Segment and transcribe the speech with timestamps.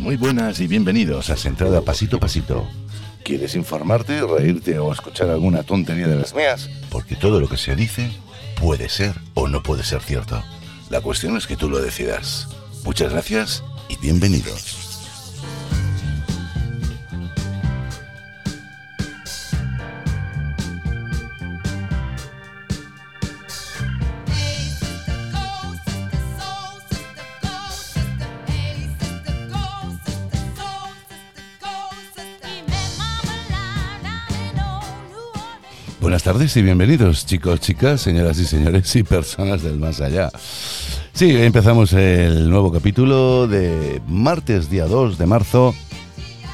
[0.00, 2.66] Muy buenas y bienvenidos a Centrada Pasito a Pasito.
[3.22, 6.70] ¿Quieres informarte, reírte o escuchar alguna tontería de las mías?
[6.88, 8.10] Porque todo lo que se dice
[8.58, 10.42] puede ser o no puede ser cierto.
[10.88, 12.48] La cuestión es que tú lo decidas.
[12.82, 14.89] Muchas gracias y bienvenidos.
[36.20, 40.30] Buenas tardes y bienvenidos, chicos, chicas, señoras y señores y personas del más allá.
[41.14, 45.74] Sí, empezamos el nuevo capítulo de martes, día 2 de marzo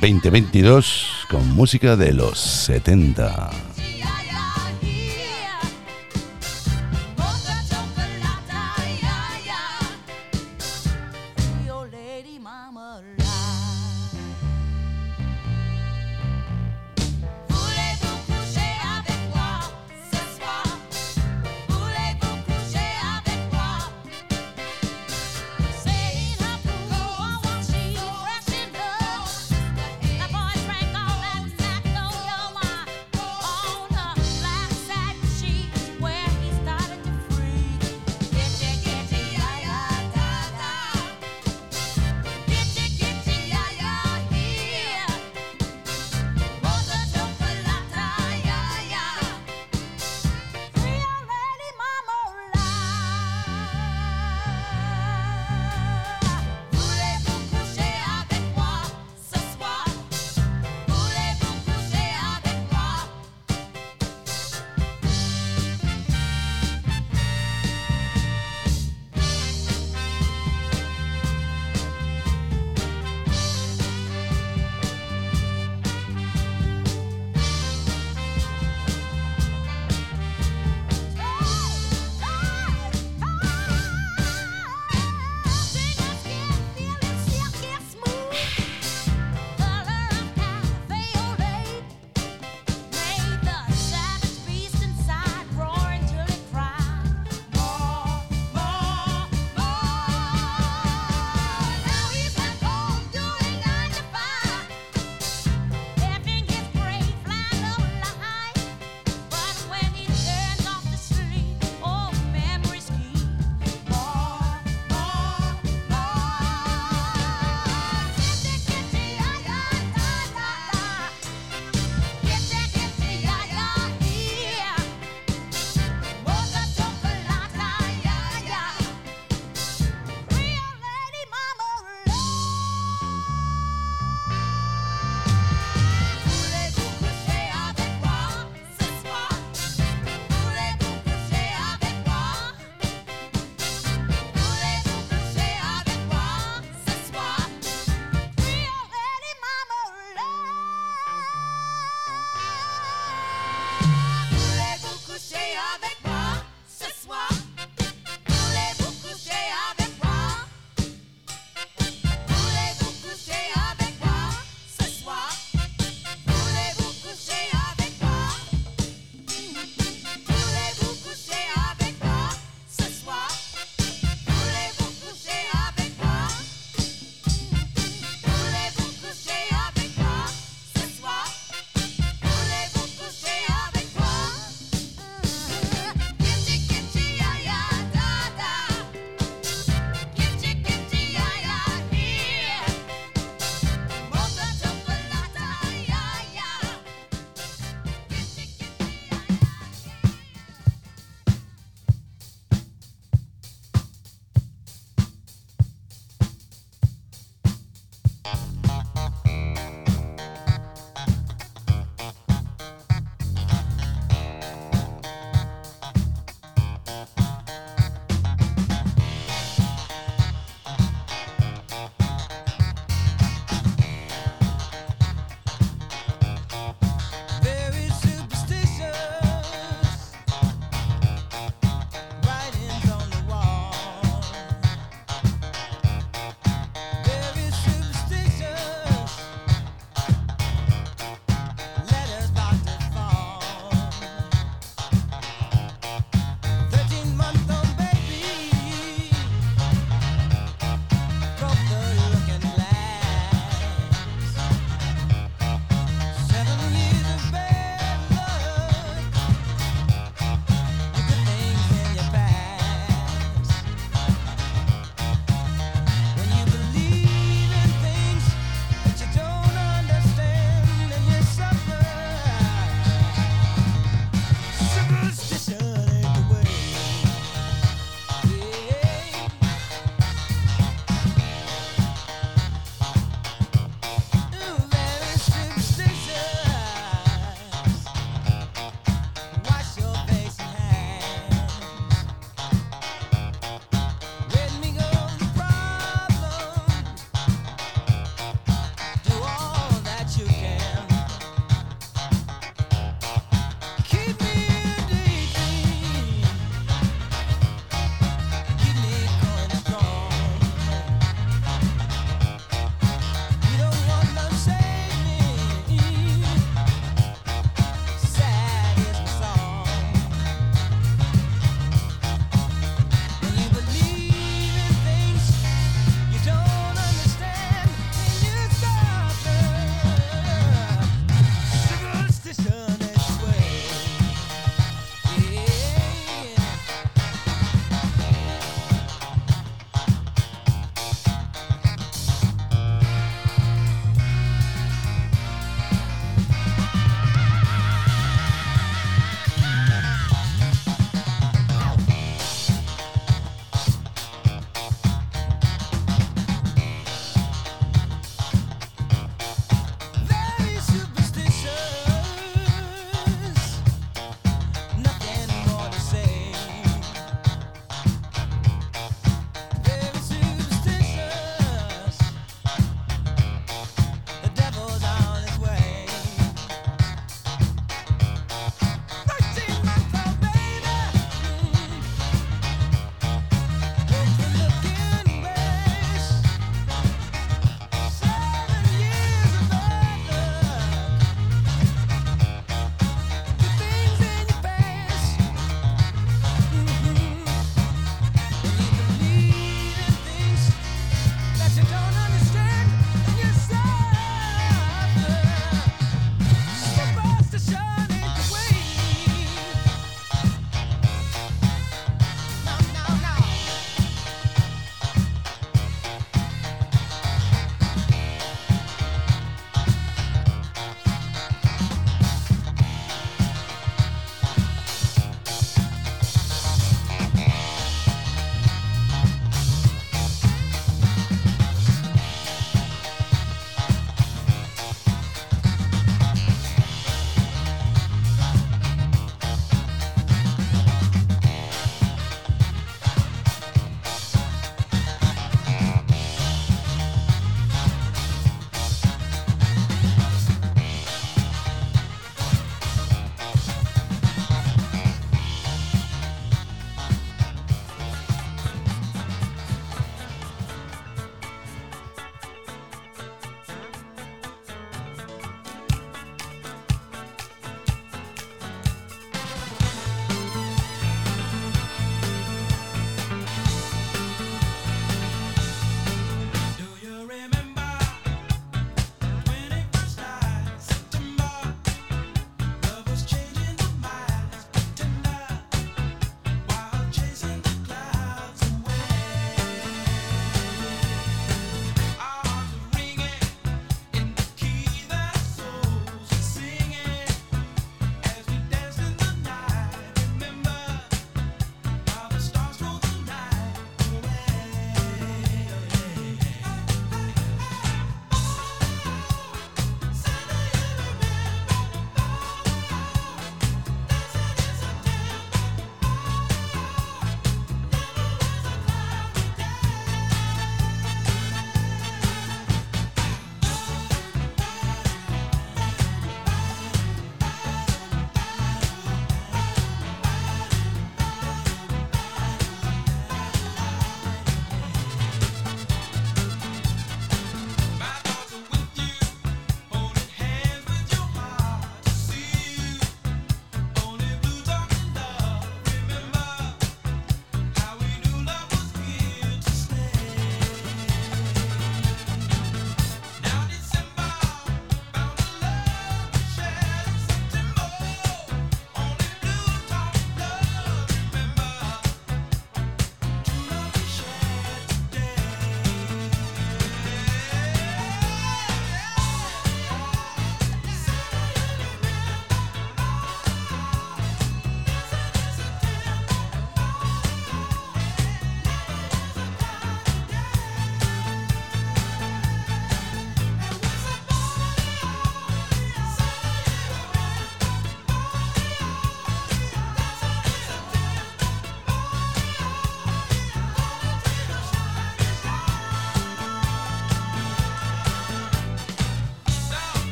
[0.00, 3.67] 2022, con música de los 70.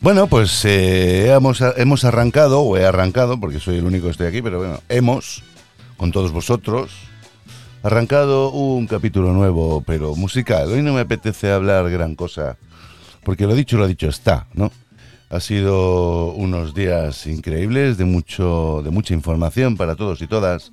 [0.00, 4.28] Bueno, pues eh, hemos, hemos arrancado, o he arrancado, porque soy el único que estoy
[4.28, 5.44] aquí, pero bueno, hemos,
[5.98, 6.90] con todos vosotros,
[7.82, 10.72] arrancado un capítulo nuevo, pero musical.
[10.72, 12.56] Hoy no me apetece hablar gran cosa,
[13.24, 14.72] porque lo dicho, lo dicho está, ¿no?
[15.28, 20.72] Ha sido unos días increíbles de mucho, de mucha información para todos y todas.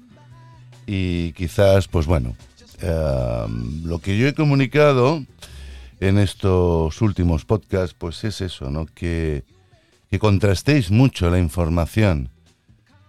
[0.85, 2.33] Y quizás, pues bueno,
[2.81, 3.45] eh,
[3.83, 5.21] lo que yo he comunicado
[5.99, 8.85] en estos últimos podcasts, pues es eso, ¿no?
[8.85, 9.43] Que,
[10.09, 12.29] que contrastéis mucho la información,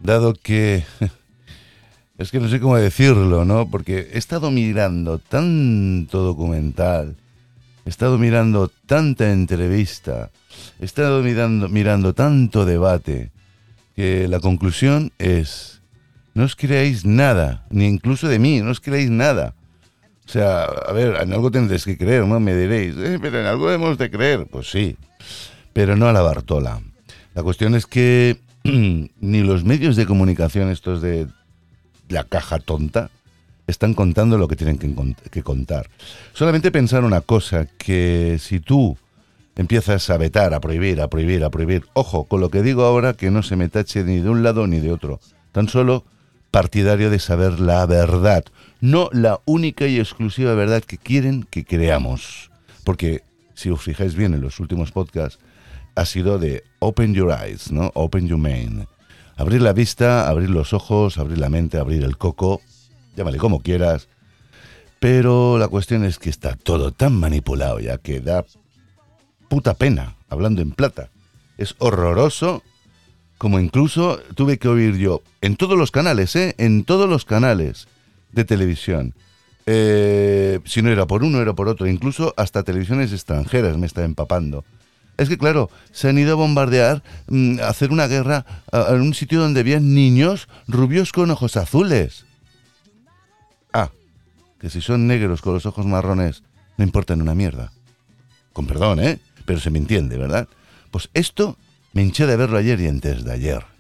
[0.01, 0.85] dado que...
[2.19, 3.71] es que no sé cómo decirlo, ¿no?
[3.71, 7.17] Porque he estado mirando tanto documental,
[7.85, 10.31] he estado mirando tanta entrevista,
[10.81, 13.31] he estado mirando, mirando tanto debate,
[13.95, 15.83] que la conclusión es,
[16.35, 19.55] no os creáis nada, ni incluso de mí, no os creáis nada.
[20.29, 22.39] O sea, a ver, en algo tendréis que creer, ¿no?
[22.39, 24.47] Me diréis, eh, pero en algo hemos de creer.
[24.47, 24.95] Pues sí,
[25.73, 26.83] pero no a la Bartola.
[27.35, 31.29] La cuestión es que ni los medios de comunicación, estos de
[32.11, 33.09] la caja tonta,
[33.67, 34.93] están contando lo que tienen que,
[35.31, 35.89] que contar.
[36.35, 38.99] Solamente pensar una cosa, que si tú
[39.57, 43.15] empiezas a vetar, a prohibir, a prohibir, a prohibir, ojo, con lo que digo ahora,
[43.15, 45.21] que no se me tache ni de un lado ni de otro.
[45.53, 46.05] Tan solo
[46.51, 48.45] partidario de saber la verdad,
[48.81, 52.51] no la única y exclusiva verdad que quieren que creamos.
[52.85, 53.23] Porque
[53.55, 55.39] si os fijáis bien en los últimos podcasts,
[55.95, 57.91] ha sido de open your eyes, ¿no?
[57.95, 58.87] Open your mind.
[59.37, 62.61] Abrir la vista, abrir los ojos, abrir la mente, abrir el coco,
[63.17, 64.09] llámale como quieras.
[65.01, 68.45] Pero la cuestión es que está todo tan manipulado ya que da
[69.49, 71.11] puta pena, hablando en plata.
[71.57, 72.63] Es horroroso
[73.39, 76.55] como incluso tuve que oír yo en todos los canales, ¿eh?
[76.59, 77.87] En todos los canales
[78.33, 79.15] de televisión.
[79.67, 81.87] Eh, si no era por uno, era por otro.
[81.87, 84.65] Incluso hasta televisiones extranjeras me está empapando.
[85.19, 89.15] Es que, claro, se han ido a bombardear, mm, a hacer una guerra en un
[89.15, 92.25] sitio donde había niños rubios con ojos azules.
[93.73, 93.91] Ah,
[94.61, 96.45] que si son negros con los ojos marrones,
[96.77, 97.73] no importan una mierda.
[98.53, 99.19] Con perdón, ¿eh?
[99.45, 100.49] Pero se me entiende, ¿verdad?
[100.91, 101.57] Pues esto
[101.93, 103.78] me hinché de verlo ayer y antes de ayer.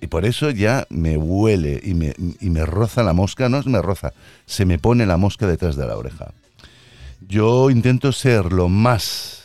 [0.00, 3.82] Y por eso ya me huele y me, y me roza la mosca, no me
[3.82, 4.12] roza,
[4.46, 6.32] se me pone la mosca detrás de la oreja.
[7.28, 9.44] Yo intento ser lo más,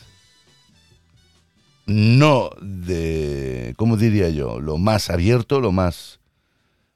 [1.86, 4.62] no de, ¿cómo diría yo?
[4.62, 6.20] Lo más abierto, lo más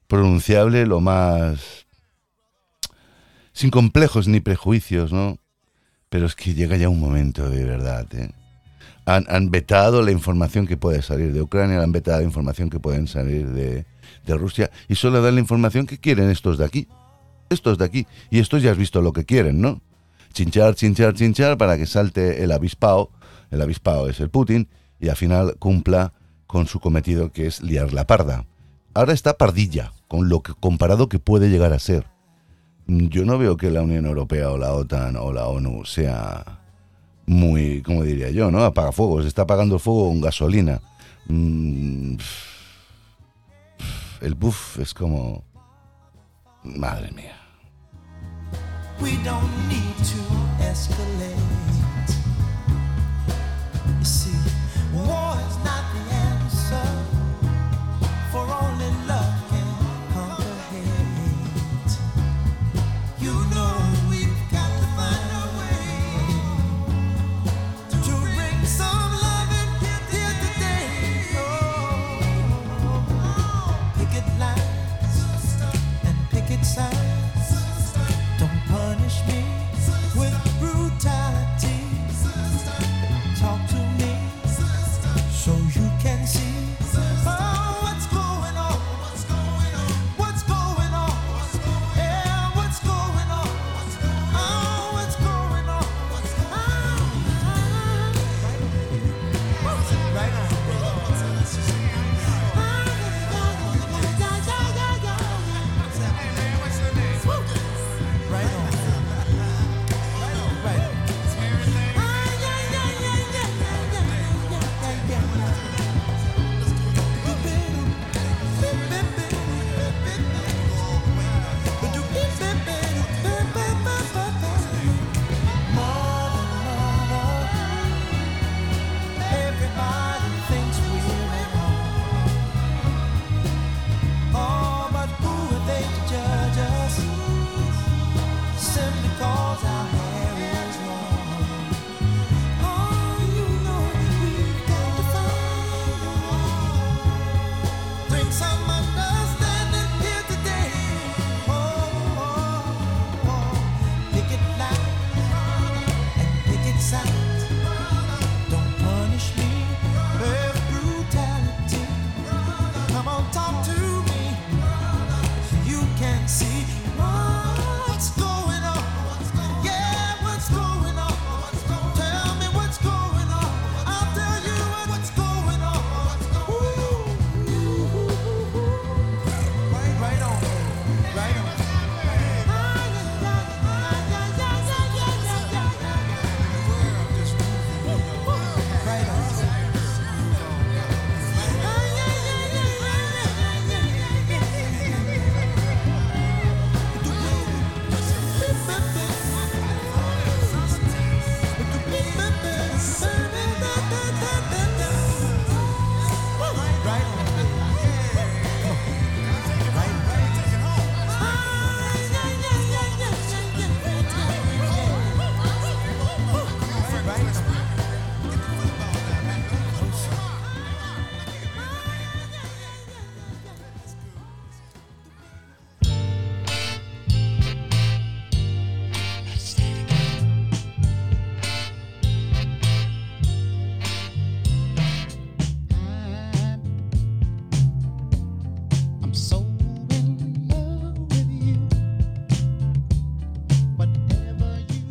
[0.08, 1.86] pronunciable, lo más
[3.52, 5.38] sin complejos ni prejuicios, ¿no?
[6.08, 8.32] Pero es que llega ya un momento de verdad, ¿eh?
[9.06, 13.08] Han, vetado la información que puede salir de Ucrania, han vetado la información que pueden
[13.08, 13.86] salir de,
[14.28, 16.88] Rusia y solo dan la información que quieren estos de aquí.
[17.50, 18.06] Estos de aquí.
[18.30, 19.82] Y estos ya has visto lo que quieren, ¿no?
[20.34, 23.10] Chinchar, chinchar, chinchar para que salte el avispao.
[23.50, 24.68] El avispao es el Putin
[25.00, 26.14] y al final cumpla
[26.46, 28.46] con su cometido que es liar la parda.
[28.94, 32.06] Ahora está pardilla con lo que comparado que puede llegar a ser.
[32.86, 36.60] Yo no veo que la Unión Europea o la OTAN o la ONU sea
[37.30, 38.64] muy, como diría yo, ¿no?
[38.64, 40.82] Apaga fuego, se está apagando el fuego con gasolina.
[41.28, 42.16] Mm,
[44.22, 45.44] el buff es como...
[46.64, 47.38] Madre mía.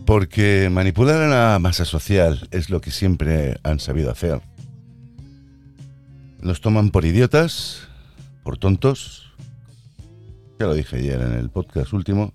[0.09, 4.40] Porque manipular a la masa social es lo que siempre han sabido hacer.
[6.40, 7.87] Nos toman por idiotas,
[8.42, 9.35] por tontos.
[10.59, 12.33] Ya lo dije ayer en el podcast último.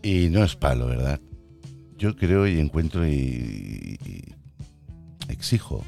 [0.00, 1.20] Y no es palo, ¿verdad?
[1.96, 4.36] Yo creo y encuentro y, y
[5.26, 5.84] exijo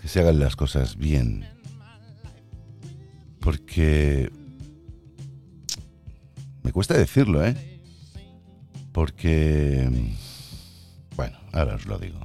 [0.00, 1.44] que se hagan las cosas bien.
[3.40, 4.30] Porque
[6.62, 7.75] me cuesta decirlo, ¿eh?
[8.96, 9.90] Porque...
[11.16, 12.18] Bueno, ahora os lo digo.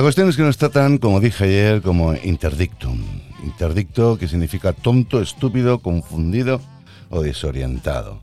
[0.00, 3.02] La cuestión es que nos tratan, como dije ayer, como interdictum.
[3.44, 6.62] Interdicto que significa tonto, estúpido, confundido
[7.10, 8.22] o desorientado.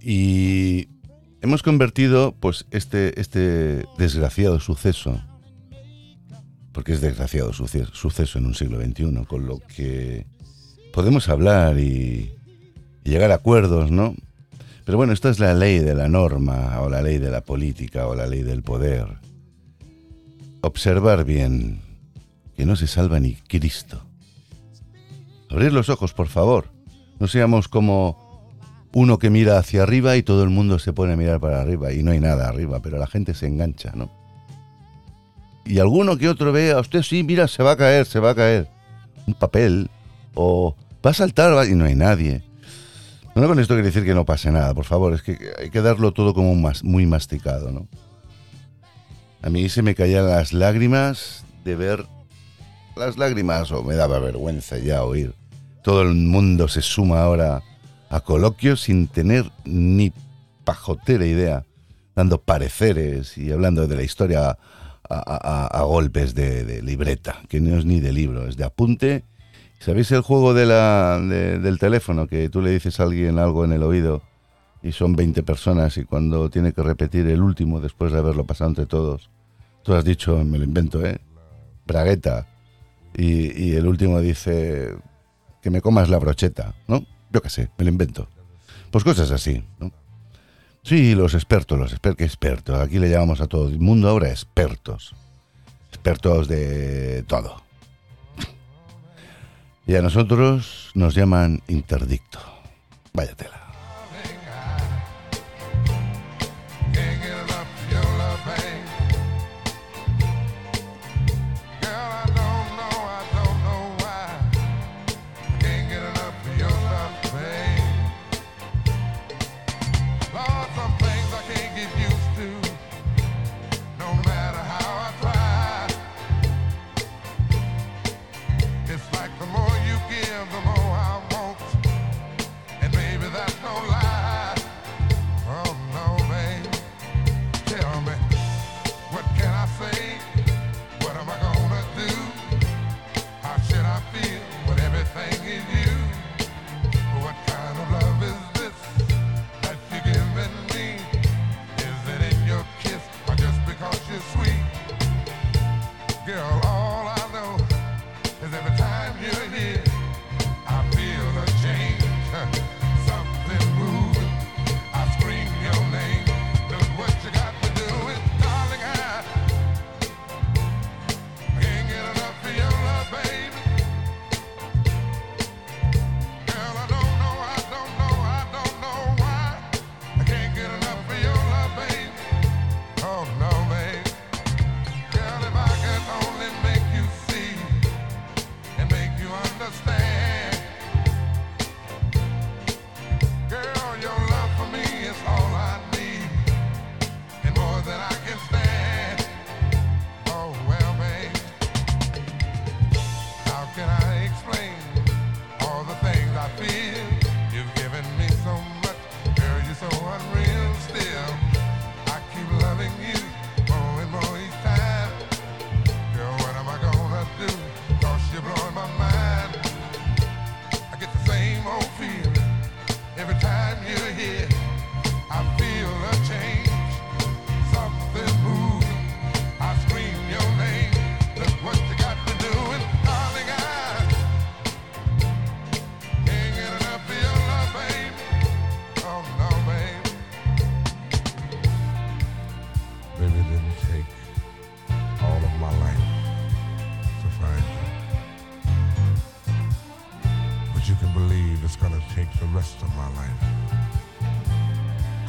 [0.00, 0.88] Y
[1.40, 5.22] hemos convertido pues este, este desgraciado suceso,
[6.72, 10.26] porque es desgraciado suceso en un siglo XXI, con lo que
[10.92, 12.32] podemos hablar y,
[13.04, 14.16] y llegar a acuerdos, ¿no?
[14.84, 18.08] Pero bueno, esta es la ley de la norma, o la ley de la política,
[18.08, 19.22] o la ley del poder
[20.66, 21.80] observar bien,
[22.56, 24.02] que no se salva ni Cristo.
[25.50, 26.70] Abrir los ojos, por favor.
[27.20, 28.50] No seamos como
[28.92, 31.92] uno que mira hacia arriba y todo el mundo se pone a mirar para arriba
[31.92, 34.10] y no hay nada arriba, pero la gente se engancha, ¿no?
[35.64, 38.30] Y alguno que otro ve a usted, sí, mira, se va a caer, se va
[38.30, 38.68] a caer.
[39.26, 39.90] Un papel
[40.34, 42.42] o va a saltar y no hay nadie.
[43.34, 45.82] No con esto quiere decir que no pase nada, por favor, es que hay que
[45.82, 47.88] darlo todo como muy masticado, ¿no?
[49.44, 52.06] A mí se me caían las lágrimas de ver
[52.96, 55.34] las lágrimas, o me daba vergüenza ya oír.
[55.82, 57.62] Todo el mundo se suma ahora
[58.08, 60.14] a coloquios sin tener ni
[60.64, 61.66] pajotera idea,
[62.16, 64.56] dando pareceres y hablando de la historia
[65.10, 69.24] a, golpes de, libreta, que no es ni de libro, es de apunte.
[69.78, 72.28] ¿Sabéis el juego de la, del teléfono?
[72.28, 74.22] Que tú le dices a alguien algo en el oído
[74.84, 78.70] y son 20 personas y cuando tiene que repetir el último después de haberlo pasado
[78.70, 79.28] entre todos,
[79.84, 81.20] Tú has dicho, me lo invento, ¿eh?
[81.86, 82.46] Bragueta.
[83.14, 84.96] Y, el último dice
[85.62, 87.04] que me comas la brocheta, ¿no?
[87.30, 88.26] Yo qué sé, me lo invento.
[88.90, 89.92] Pues cosas así, ¿no?
[90.82, 92.80] Sí, los expertos, los expertos, ¿qué expertos?
[92.80, 95.14] Aquí le llamamos a todo el mundo ahora expertos.
[95.90, 97.62] Expertos de todo.
[99.86, 102.40] Y a nosotros nos llaman interdicto.
[103.12, 103.63] Váyatela.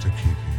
[0.05, 0.54] To keep you.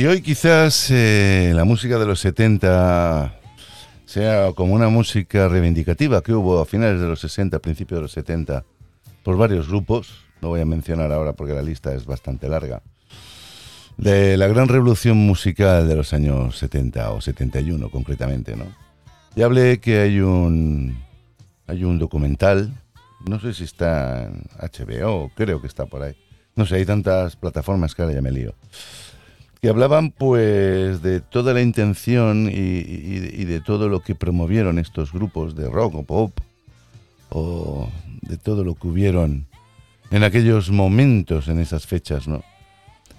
[0.00, 3.38] Y hoy quizás eh, la música de los 70
[4.06, 8.12] sea como una música reivindicativa que hubo a finales de los 60, principios de los
[8.12, 8.64] 70,
[9.22, 12.80] por varios grupos, no voy a mencionar ahora porque la lista es bastante larga,
[13.98, 18.64] de la gran revolución musical de los años 70 o 71 concretamente, ¿no?
[19.36, 20.98] Ya hablé que hay un,
[21.66, 22.72] hay un documental,
[23.28, 26.16] no sé si está en HBO, creo que está por ahí.
[26.56, 28.54] No sé, hay tantas plataformas que ahora ya me lío
[29.60, 35.12] que hablaban pues de toda la intención y, y- de todo lo que promovieron estos
[35.12, 36.38] grupos de rock o pop
[37.30, 37.88] o
[38.22, 39.46] de todo lo que hubieron
[40.10, 42.42] en aquellos momentos, en esas fechas, ¿no?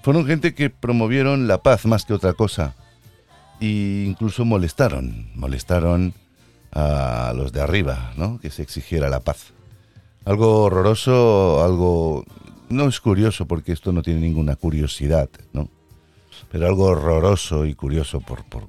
[0.02, 2.76] Fueron gente que promovieron la paz más que otra cosa
[3.62, 6.14] e incluso molestaron, molestaron
[6.72, 8.40] a los de arriba, ¿no?
[8.40, 9.54] Que se exigiera la paz.
[10.26, 12.26] Algo horroroso, algo...
[12.70, 15.70] No es curioso porque esto no tiene ninguna curiosidad, ¿no?
[16.50, 18.68] Pero algo horroroso y curioso por, por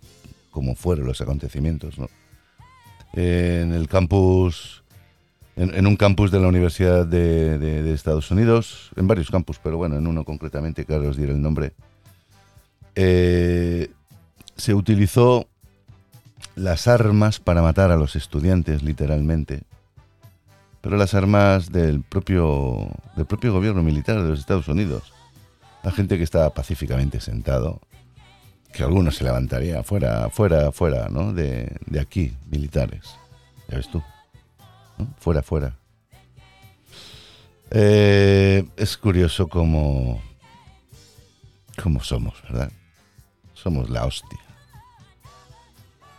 [0.50, 1.96] cómo fueron los acontecimientos.
[3.14, 4.82] En el campus,
[5.56, 10.06] en, un campus de la Universidad de Estados Unidos, en varios campus, pero bueno, en
[10.06, 11.72] uno concretamente, que ahora os diré el nombre,
[12.94, 13.90] eh,
[14.56, 15.46] se utilizó
[16.56, 19.62] las armas para matar a los estudiantes, literalmente,
[20.80, 25.12] pero las armas del propio, del propio gobierno militar de los Estados Unidos
[25.82, 27.80] la gente que estaba pacíficamente sentado,
[28.72, 31.32] que alguno se levantaría fuera, fuera, fuera, ¿no?
[31.32, 33.16] De, de aquí, militares.
[33.68, 34.02] Ya ves tú.
[35.18, 35.76] Fuera, fuera.
[37.70, 40.22] Eh, es curioso cómo,
[41.82, 42.70] cómo somos, ¿verdad?
[43.54, 44.38] Somos la hostia.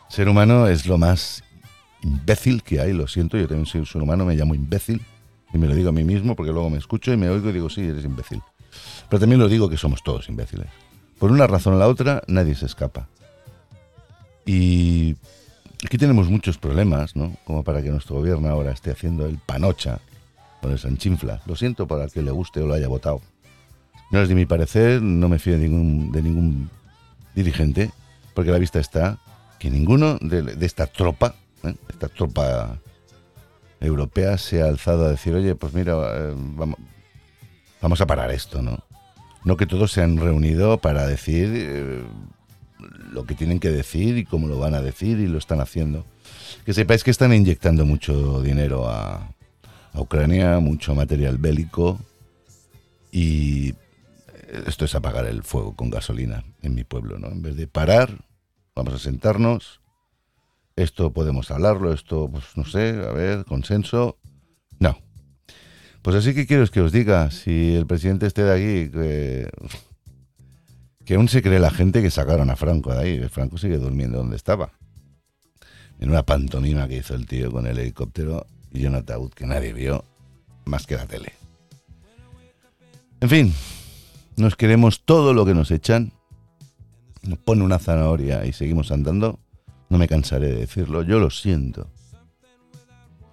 [0.10, 1.44] Ser humano es lo más
[2.02, 5.02] imbécil que hay, lo siento, yo también soy un ser humano, me llamo imbécil
[5.54, 7.54] y me lo digo a mí mismo porque luego me escucho y me oigo y
[7.54, 8.42] digo, sí, eres imbécil.
[9.10, 10.68] Pero también lo digo que somos todos imbéciles.
[11.20, 13.08] Por una razón o la otra, nadie se escapa.
[14.46, 15.16] Y
[15.86, 17.36] aquí tenemos muchos problemas, ¿no?
[17.46, 20.00] Como para que nuestro gobierno ahora esté haciendo el panocha
[20.62, 21.42] con el sanchinfla.
[21.46, 23.22] Lo siento para el que le guste o lo haya votado.
[24.12, 26.70] No es de mi parecer, no me fío de ningún, de ningún
[27.36, 27.92] dirigente,
[28.34, 29.20] porque la vista está
[29.60, 31.74] que ninguno de, de esta tropa, ¿eh?
[31.90, 32.78] esta tropa
[33.80, 36.78] europea, se ha alzado a decir, oye, pues mira, eh, vamos,
[37.82, 38.78] vamos a parar esto, ¿no?
[39.46, 42.04] No que todos se han reunido para decir eh,
[43.12, 46.06] lo que tienen que decir y cómo lo van a decir y lo están haciendo.
[46.66, 49.30] Que sepáis que están inyectando mucho dinero a,
[49.96, 52.00] Ucrania, mucho material bélico
[53.12, 53.76] y
[54.66, 57.28] esto es apagar el fuego con gasolina en mi pueblo, ¿no?
[57.28, 58.26] En vez de parar,
[58.76, 59.82] vamos a sentarnos,
[60.76, 64.18] esto podemos hablarlo, esto, pues no sé, a ver, consenso.
[66.04, 69.50] Pues así que quiero que os diga, si el presidente esté de aquí, que,
[71.06, 74.18] que aún se cree la gente que sacaron a Franco de ahí, Franco sigue durmiendo
[74.18, 74.74] donde estaba.
[76.02, 79.72] En una pantomima que hizo el tío con el helicóptero y un ataúd que nadie
[79.72, 80.04] vio,
[80.66, 81.32] más que la tele.
[83.22, 83.54] En fin,
[84.36, 86.12] nos queremos todo lo que nos echan,
[87.22, 89.40] nos pone una zanahoria y seguimos andando.
[89.90, 91.93] No me cansaré de decirlo, yo lo siento.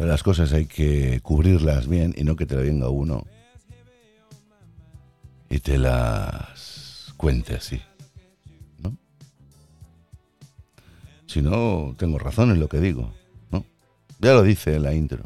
[0.07, 3.27] Las cosas hay que cubrirlas bien y no que te la venga uno
[5.51, 7.83] y te las cuente así.
[8.79, 8.97] ¿no?
[11.27, 13.13] Si no, tengo razón en lo que digo.
[13.51, 13.67] ¿no?
[14.21, 15.23] Ya lo dice en la intro.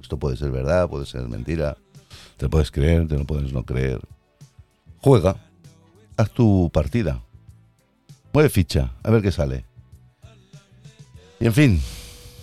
[0.00, 1.76] Esto puede ser verdad, puede ser mentira.
[2.38, 4.00] Te puedes creer, te lo puedes no creer.
[5.00, 5.36] Juega,
[6.16, 7.22] haz tu partida.
[8.32, 9.64] Mueve ficha, a ver qué sale.
[11.38, 11.80] Y en fin,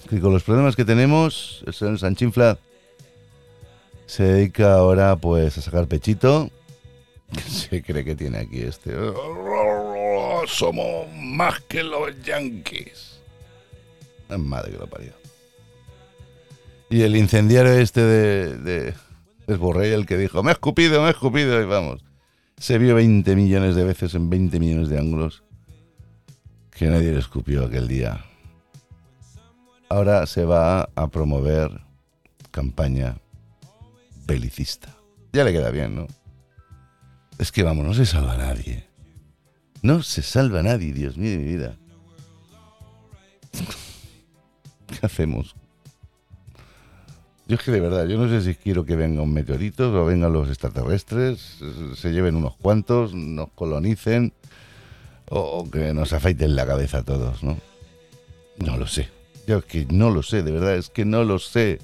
[0.09, 2.57] que con los problemas que tenemos, el señor Sanchinfla
[4.05, 6.49] se dedica ahora pues a sacar pechito.
[7.47, 8.93] Se cree que tiene aquí este.
[10.47, 13.19] Somos más que los yankees.
[14.29, 15.11] La Madre que lo parió.
[16.89, 18.93] Y el incendiario este de, de
[19.47, 22.03] es Borrell el que dijo, me ha escupido, me ha escupido, y vamos.
[22.57, 25.43] Se vio 20 millones de veces en 20 millones de ángulos
[26.71, 28.23] que nadie le escupió aquel día.
[29.89, 31.81] Ahora se va a promover
[32.51, 33.17] campaña
[34.25, 34.95] belicista.
[35.33, 36.07] Ya le queda bien, ¿no?
[37.37, 38.87] Es que vamos, no se salva nadie.
[39.81, 41.75] No se salva nadie, Dios mío de mi vida.
[44.87, 45.55] ¿Qué hacemos?
[47.47, 50.05] Yo es que de verdad, yo no sé si quiero que venga un meteorito o
[50.05, 51.59] vengan los extraterrestres,
[51.95, 54.33] se lleven unos cuantos, nos colonicen
[55.29, 57.59] o que nos afeiten la cabeza a todos, ¿no?
[58.57, 59.14] No lo sé.
[59.47, 61.79] Yo que no lo sé, de verdad, es que no lo sé.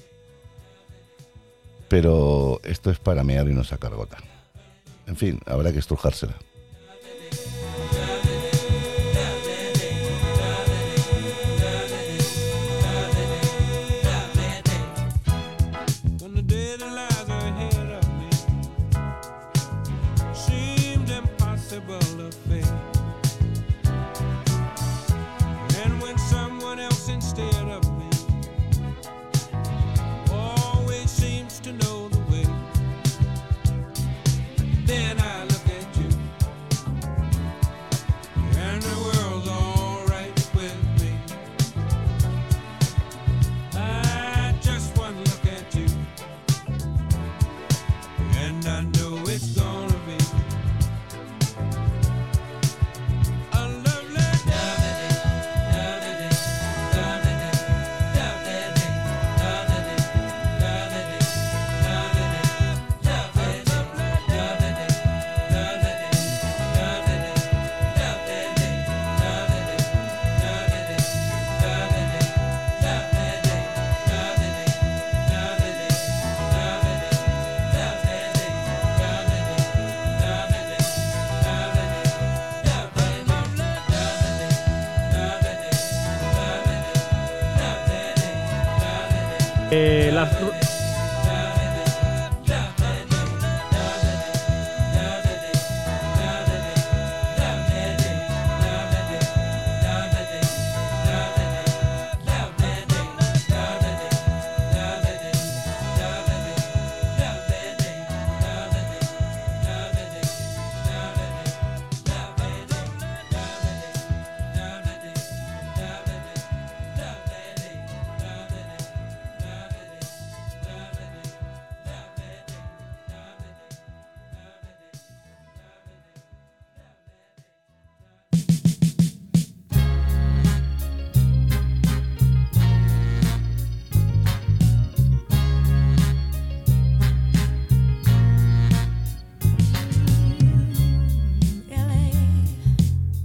[1.88, 4.18] Pero esto es para mear y no sacar gota.
[5.06, 6.34] En fin, habrá que estrujársela.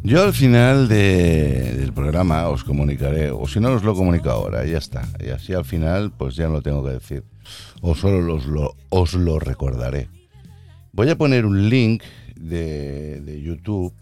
[0.09, 4.65] Yo al final de- del programa os comunicaré, o si no os lo comunico ahora,
[4.65, 5.01] ya está.
[5.19, 7.23] Y así al final, pues ya no lo tengo que decir.
[7.81, 10.07] O solo los lo- os lo recordaré.
[10.93, 12.03] Voy a poner un link
[12.39, 13.93] de, de YouTube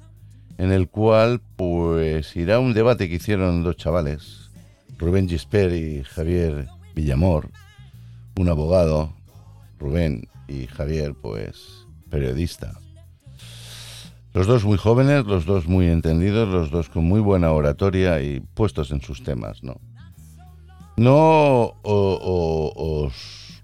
[0.59, 4.51] en el cual pues irá un debate que hicieron dos chavales,
[4.99, 7.49] Rubén Gisper y Javier Villamor,
[8.37, 9.11] un abogado
[9.79, 12.77] Rubén y Javier, pues periodista.
[14.35, 18.41] Los dos muy jóvenes, los dos muy entendidos, los dos con muy buena oratoria y
[18.41, 19.79] puestos en sus temas, ¿no?
[20.97, 23.13] No os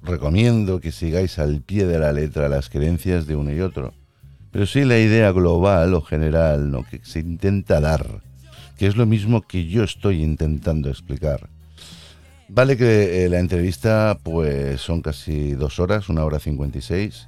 [0.02, 3.94] recomiendo que sigáis al pie de la letra las creencias de uno y otro,
[4.52, 6.84] pero sí la idea global o general, ¿no?
[6.84, 8.22] Que se intenta dar,
[8.78, 11.50] que es lo mismo que yo estoy intentando explicar.
[12.48, 17.28] Vale que eh, la entrevista pues son casi dos horas, una hora cincuenta y seis,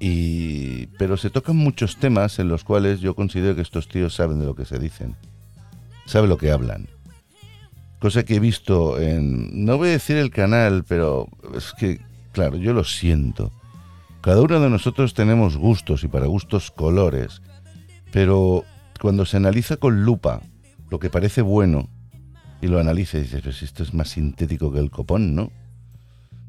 [0.00, 4.38] y pero se tocan muchos temas en los cuales yo considero que estos tíos saben
[4.38, 5.16] de lo que se dicen,
[6.06, 6.88] saben lo que hablan.
[8.00, 12.00] Cosa que he visto en, no voy a decir el canal, pero es que,
[12.32, 13.50] claro, yo lo siento.
[14.20, 17.40] Cada uno de nosotros tenemos gustos y para gustos colores,
[18.12, 18.64] pero
[19.00, 20.40] cuando se analiza con lupa
[20.90, 21.88] lo que parece bueno
[22.60, 25.50] y lo analiza y dices, si esto es más sintético que el copón, ¿no?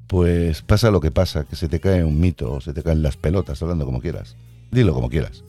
[0.08, 3.02] Pues pasa lo que pasa, que se te cae un mito o se te caen
[3.02, 4.36] las pelotas, hablando como quieras.
[4.72, 5.44] Dilo como quieras.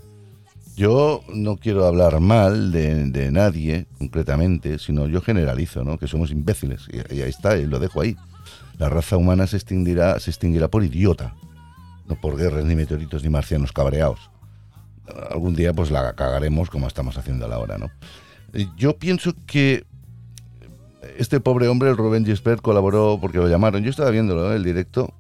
[0.76, 5.98] Yo no quiero hablar mal de, nadie concretamente, sino yo generalizo, ¿no?
[5.98, 6.86] Que somos imbéciles.
[6.92, 8.16] Y, ahí está, y lo dejo ahí.
[8.78, 11.34] La raza humana se extinguirá, se extinguirá por idiota,
[12.06, 14.30] no por guerras, ni meteoritos, ni marcianos cabreados.
[15.30, 17.90] Algún día pues la cagaremos como estamos haciendo ahora, ¿no?
[18.52, 19.86] Eh, Yo pienso que
[21.18, 23.82] este pobre hombre, el Rubén Gisbert, colaboró porque lo llamaron.
[23.82, 24.56] Yo estaba viéndolo, ¿eh?
[24.56, 25.14] el directo,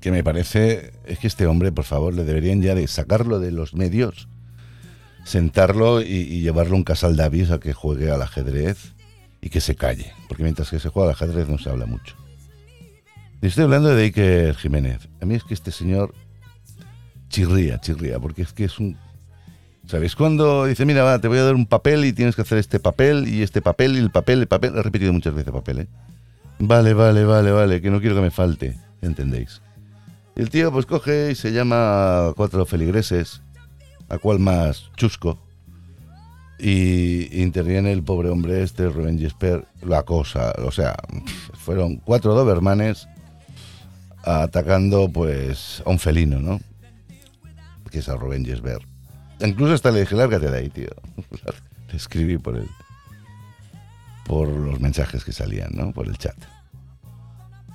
[0.00, 3.52] que me parece, es que este hombre, por favor, le deberían ya de sacarlo de
[3.52, 4.28] los medios,
[5.24, 8.94] sentarlo y, llevarlo a un casal Davis a que juegue al ajedrez
[9.42, 12.16] y que se calle, porque mientras que se juega al ajedrez no se habla mucho.
[13.42, 15.08] Estoy hablando de Iker Jiménez.
[15.20, 16.14] A mí es que este señor
[17.28, 18.98] chirría, chirría, porque es que es un...
[19.90, 22.58] ¿Sabéis cuando dice, mira, va, te voy a dar un papel y tienes que hacer
[22.58, 24.76] este papel y este papel y el papel, el papel?
[24.76, 25.88] He repetido muchas veces papel, ¿eh?
[26.60, 29.62] Vale, vale, vale, vale, que no quiero que me falte, ¿entendéis?
[30.36, 33.42] El tío pues coge y se llama a cuatro feligreses,
[34.08, 35.40] a cual más chusco,
[36.56, 40.94] y interviene el pobre hombre este, Rubén Gisper, la cosa, o sea,
[41.54, 43.08] fueron cuatro dobermanes
[44.22, 46.60] atacando pues a un felino, ¿no?
[47.90, 48.89] Que es a Rubén Gisbert.
[49.40, 50.90] Incluso hasta le dije, lárgate de ahí, tío.
[51.90, 52.68] Le escribí por el,
[54.24, 55.92] por los mensajes que salían, ¿no?
[55.92, 56.36] Por el chat.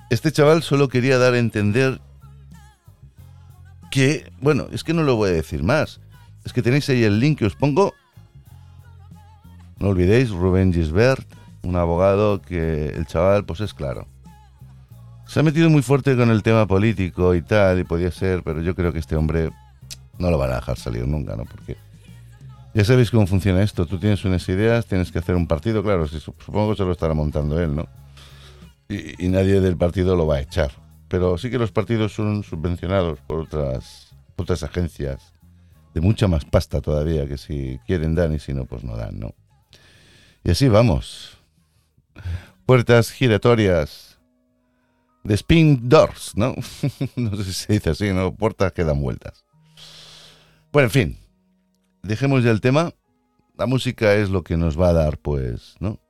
[0.10, 2.00] Este chaval solo quería dar a entender
[3.92, 6.00] que, bueno, es que no lo voy a decir más.
[6.46, 7.94] Es que tenéis ahí el link que os pongo.
[9.80, 11.28] No olvidéis, Rubén Gisbert,
[11.64, 14.08] un abogado que el chaval, pues es claro.
[15.28, 18.62] Se ha metido muy fuerte con el tema político y tal, y podía ser, pero
[18.62, 19.50] yo creo que este hombre
[20.18, 21.46] no lo van a dejar salir nunca, ¿no?
[21.46, 21.78] Porque
[22.76, 23.86] ya sabéis cómo funciona esto.
[23.86, 26.92] Tú tienes unas ideas, tienes que hacer un partido, claro, si, supongo que se lo
[26.92, 27.88] estará montando él, ¿no?
[28.90, 30.72] Y, nadie del partido lo va a echar.
[31.08, 35.34] Pero sí que los partidos son subvencionados por otras, otras agencias
[35.94, 39.20] de mucha más pasta todavía, que si quieren dan y si no, pues no dan,
[39.20, 39.34] ¿no?
[40.44, 41.38] Y así vamos.
[42.66, 44.20] Puertas giratorias
[45.24, 46.56] de spin doors, ¿no?
[47.16, 48.36] no sé si se dice así, ¿no?
[48.36, 49.45] Puertas que dan vueltas.
[50.76, 51.18] Bueno, en fin,
[52.04, 52.92] dejemos ya el tema.
[53.58, 56.02] La música es lo que nos va a dar, pues, ¿no?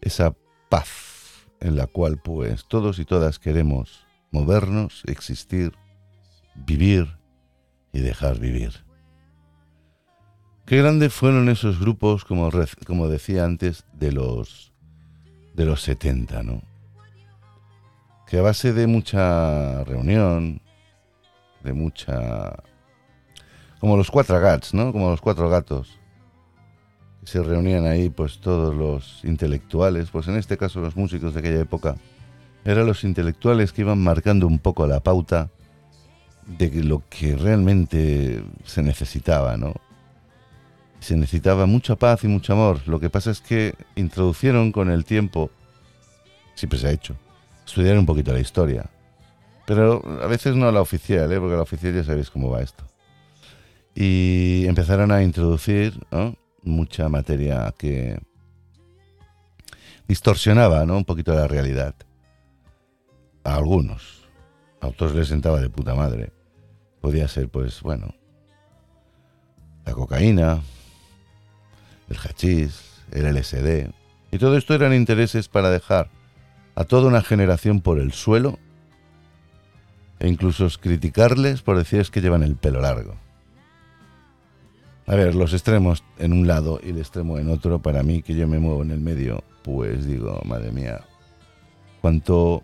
[0.00, 0.34] Esa
[0.70, 5.74] paz en la cual, pues, todos y todas queremos movernos, existir,
[6.54, 7.18] vivir
[7.92, 8.72] y dejar vivir.
[10.64, 12.50] Qué grandes fueron esos grupos, como,
[12.86, 14.72] como decía antes, de los,
[15.52, 16.62] de los 70, ¿no?
[18.26, 20.62] Que a base de mucha reunión,
[21.62, 22.62] de mucha
[23.80, 24.92] como los cuatro gats, ¿no?
[24.92, 25.98] Como los cuatro gatos.
[27.24, 31.60] Se reunían ahí, pues todos los intelectuales, pues en este caso los músicos de aquella
[31.60, 31.96] época,
[32.64, 35.50] eran los intelectuales que iban marcando un poco la pauta
[36.46, 39.74] de lo que realmente se necesitaba, ¿no?
[41.00, 42.80] Se necesitaba mucha paz y mucho amor.
[42.86, 45.50] Lo que pasa es que introducieron con el tiempo,
[46.54, 47.14] siempre se ha hecho,
[47.64, 48.86] estudiar un poquito la historia.
[49.66, 51.38] Pero a veces no la oficial, ¿eh?
[51.38, 52.87] porque la oficial ya sabéis cómo va esto
[54.00, 55.98] y empezaron a introducir
[56.62, 58.16] mucha materia que
[60.06, 60.98] distorsionaba ¿no?
[60.98, 61.96] un poquito la realidad.
[63.42, 64.28] A algunos.
[64.80, 66.32] A otros les sentaba de puta madre.
[67.00, 68.14] Podía ser, pues, bueno,
[69.84, 70.60] la cocaína,
[72.08, 73.90] el hachís, el LSD.
[74.30, 76.08] Y todo esto eran intereses para dejar
[76.76, 78.60] a toda una generación por el suelo
[80.20, 83.16] e incluso criticarles por decir es que llevan el pelo largo.
[85.08, 88.34] A ver, los extremos en un lado y el extremo en otro, para mí que
[88.34, 91.00] yo me muevo en el medio, pues digo, madre mía,
[92.02, 92.62] cuánto,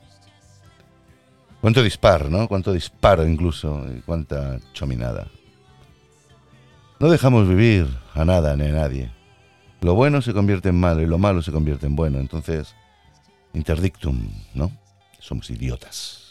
[1.62, 2.46] cuánto dispar, ¿no?
[2.46, 5.28] Cuánto disparo incluso, y cuánta chominada.
[7.00, 9.10] No dejamos vivir a nada ni a nadie.
[9.80, 12.18] Lo bueno se convierte en malo y lo malo se convierte en bueno.
[12.18, 12.74] Entonces,
[13.54, 14.20] interdictum,
[14.52, 14.70] ¿no?
[15.18, 16.23] Somos idiotas.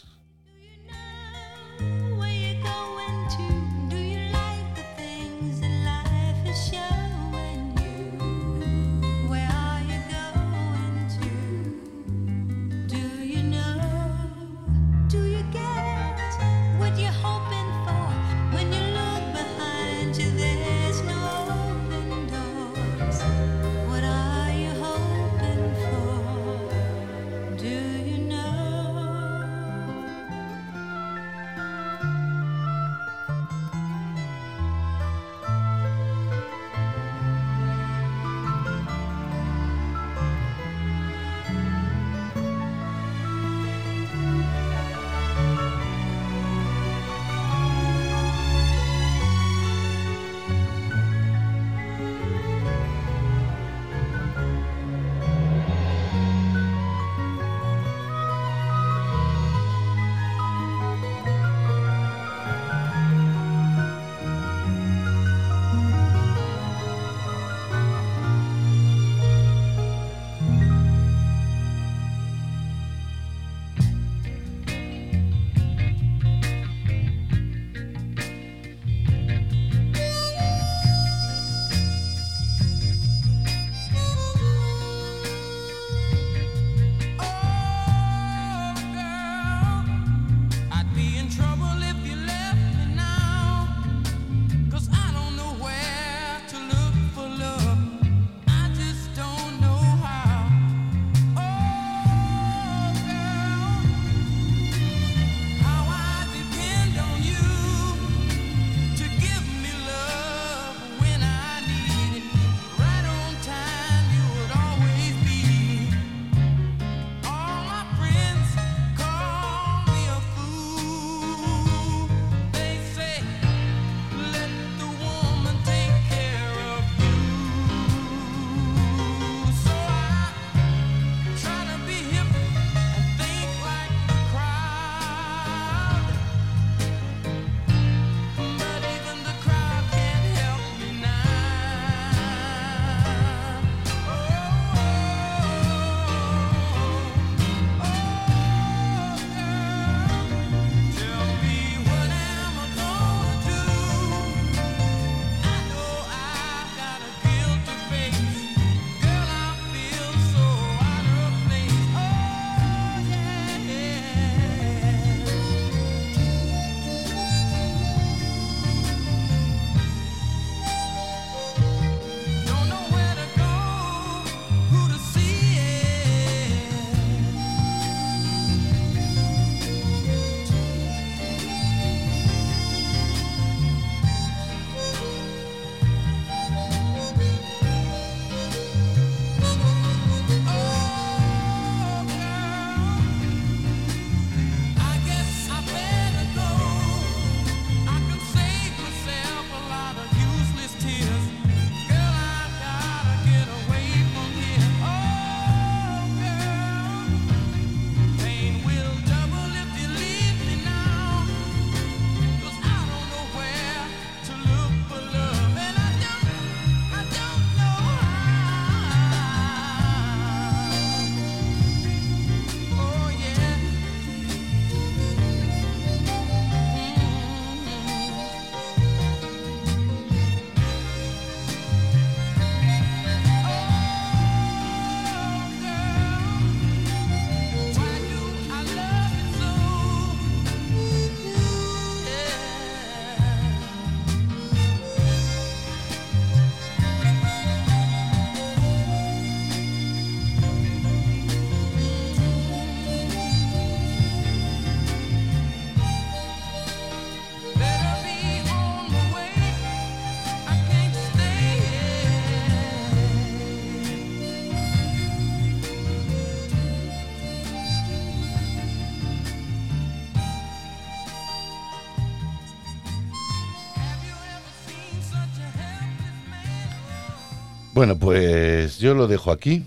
[277.84, 279.62] Bueno, pues yo lo dejo aquí.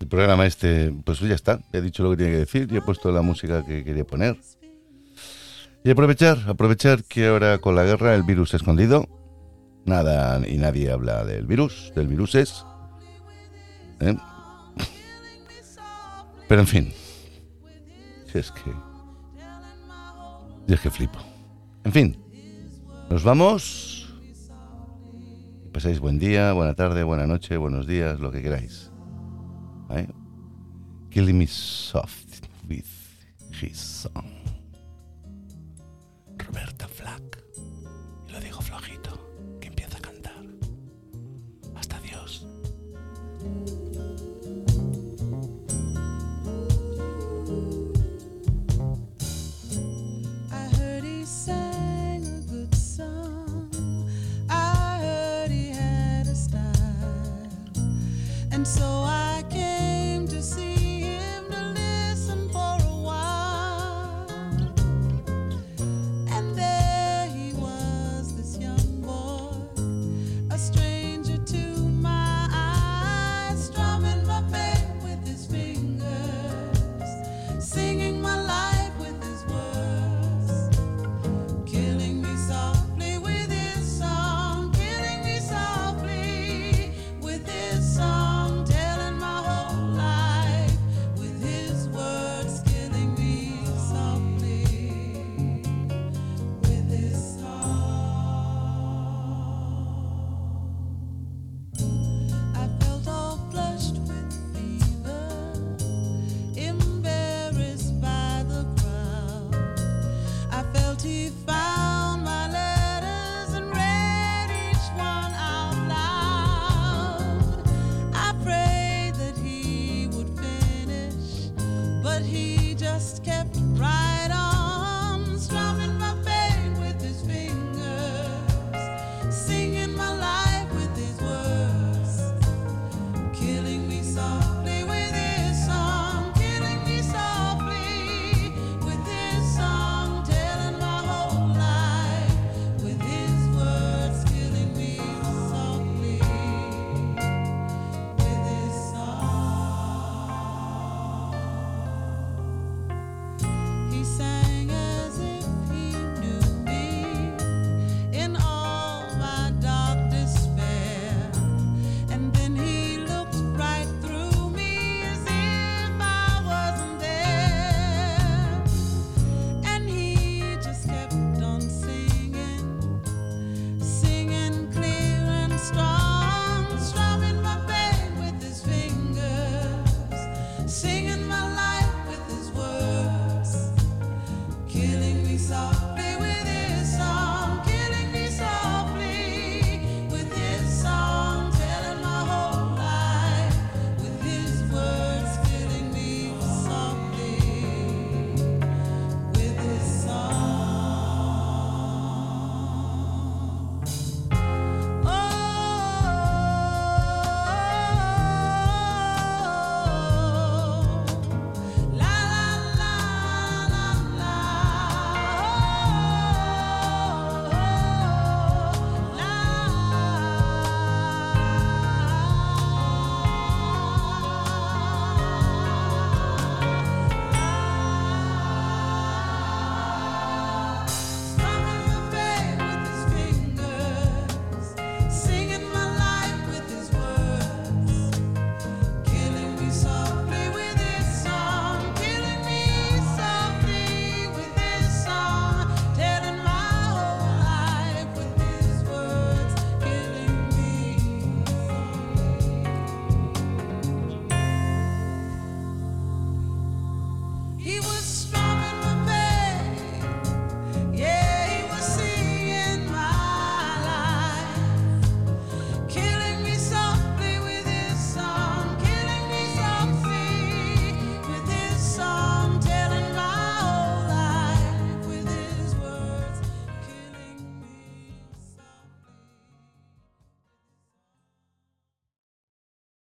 [0.00, 1.60] El programa este, pues ya está.
[1.72, 4.36] He dicho lo que tiene que decir y he puesto la música que quería poner.
[5.82, 9.08] Y aprovechar, aprovechar que ahora con la guerra el virus escondido.
[9.86, 12.66] Nada y nadie habla del virus, del virus es.
[14.00, 14.14] ¿eh?
[16.48, 16.92] Pero en fin.
[18.30, 18.70] Si es que.
[20.68, 21.18] Si es que flipo.
[21.84, 22.22] En fin.
[23.08, 24.01] Nos vamos.
[25.72, 28.92] Que Pasáis buen día, buena tarde, buena noche, buenos días, lo que queráis.
[29.88, 30.06] ¿Eh?
[31.08, 32.84] Killing me soft with
[33.58, 34.26] his song.
[36.36, 37.42] Roberta Flack.
[38.28, 39.18] Y lo digo flojito,
[39.62, 40.44] que empieza a cantar.
[41.74, 42.46] Hasta Dios.